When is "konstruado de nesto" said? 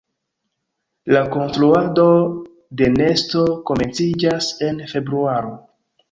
1.33-3.43